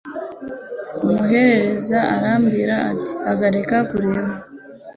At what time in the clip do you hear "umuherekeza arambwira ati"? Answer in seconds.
1.05-3.13